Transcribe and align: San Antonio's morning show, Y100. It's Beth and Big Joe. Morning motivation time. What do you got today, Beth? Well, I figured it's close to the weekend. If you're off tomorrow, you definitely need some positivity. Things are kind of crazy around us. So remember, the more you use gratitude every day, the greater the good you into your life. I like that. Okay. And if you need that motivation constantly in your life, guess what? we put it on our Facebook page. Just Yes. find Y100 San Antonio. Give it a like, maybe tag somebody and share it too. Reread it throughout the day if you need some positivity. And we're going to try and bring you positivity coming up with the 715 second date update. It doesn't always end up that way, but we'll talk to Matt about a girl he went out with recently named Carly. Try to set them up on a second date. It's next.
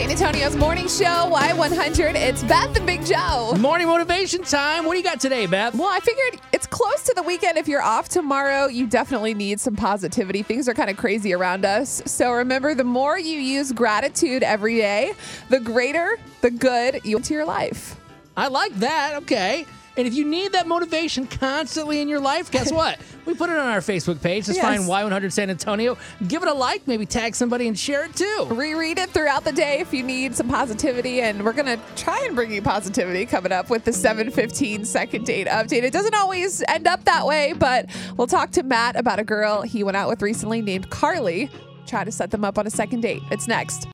San 0.00 0.10
Antonio's 0.10 0.56
morning 0.56 0.88
show, 0.88 1.28
Y100. 1.30 2.14
It's 2.14 2.42
Beth 2.44 2.74
and 2.74 2.86
Big 2.86 3.04
Joe. 3.04 3.54
Morning 3.58 3.86
motivation 3.86 4.42
time. 4.42 4.86
What 4.86 4.94
do 4.94 4.98
you 4.98 5.04
got 5.04 5.20
today, 5.20 5.44
Beth? 5.44 5.74
Well, 5.74 5.90
I 5.92 6.00
figured 6.00 6.40
it's 6.54 6.66
close 6.66 7.02
to 7.02 7.12
the 7.14 7.22
weekend. 7.22 7.58
If 7.58 7.68
you're 7.68 7.82
off 7.82 8.08
tomorrow, 8.08 8.66
you 8.66 8.86
definitely 8.86 9.34
need 9.34 9.60
some 9.60 9.76
positivity. 9.76 10.42
Things 10.42 10.70
are 10.70 10.72
kind 10.72 10.88
of 10.88 10.96
crazy 10.96 11.34
around 11.34 11.66
us. 11.66 12.00
So 12.06 12.32
remember, 12.32 12.74
the 12.74 12.82
more 12.82 13.18
you 13.18 13.38
use 13.40 13.72
gratitude 13.72 14.42
every 14.42 14.76
day, 14.76 15.12
the 15.50 15.60
greater 15.60 16.18
the 16.40 16.50
good 16.50 17.02
you 17.04 17.18
into 17.18 17.34
your 17.34 17.44
life. 17.44 18.00
I 18.38 18.48
like 18.48 18.72
that. 18.76 19.16
Okay. 19.16 19.66
And 19.96 20.06
if 20.06 20.14
you 20.14 20.24
need 20.24 20.52
that 20.52 20.66
motivation 20.68 21.26
constantly 21.26 22.00
in 22.00 22.08
your 22.08 22.20
life, 22.20 22.50
guess 22.50 22.72
what? 22.80 22.98
we 23.26 23.34
put 23.34 23.50
it 23.50 23.56
on 23.56 23.66
our 23.66 23.80
Facebook 23.80 24.20
page. 24.22 24.46
Just 24.46 24.56
Yes. 24.56 24.64
find 24.64 24.84
Y100 24.84 25.32
San 25.32 25.50
Antonio. 25.50 25.96
Give 26.26 26.42
it 26.42 26.48
a 26.48 26.52
like, 26.54 26.86
maybe 26.86 27.06
tag 27.06 27.34
somebody 27.34 27.68
and 27.68 27.78
share 27.78 28.04
it 28.04 28.14
too. 28.16 28.46
Reread 28.50 28.98
it 28.98 29.10
throughout 29.10 29.44
the 29.44 29.52
day 29.52 29.80
if 29.80 29.92
you 29.92 30.02
need 30.02 30.34
some 30.34 30.48
positivity. 30.48 31.20
And 31.20 31.44
we're 31.44 31.52
going 31.52 31.66
to 31.66 31.78
try 31.96 32.24
and 32.26 32.34
bring 32.34 32.50
you 32.52 32.62
positivity 32.62 33.26
coming 33.26 33.52
up 33.52 33.68
with 33.68 33.84
the 33.84 33.92
715 33.92 34.84
second 34.84 35.26
date 35.26 35.46
update. 35.48 35.82
It 35.82 35.92
doesn't 35.92 36.14
always 36.14 36.62
end 36.68 36.86
up 36.86 37.04
that 37.04 37.26
way, 37.26 37.52
but 37.52 37.86
we'll 38.16 38.26
talk 38.26 38.50
to 38.52 38.62
Matt 38.62 38.96
about 38.96 39.18
a 39.18 39.24
girl 39.24 39.62
he 39.62 39.84
went 39.84 39.96
out 39.96 40.08
with 40.08 40.22
recently 40.22 40.62
named 40.62 40.88
Carly. 40.90 41.50
Try 41.86 42.04
to 42.04 42.12
set 42.12 42.30
them 42.30 42.44
up 42.44 42.58
on 42.58 42.66
a 42.66 42.70
second 42.70 43.00
date. 43.02 43.22
It's 43.30 43.48
next. 43.48 43.86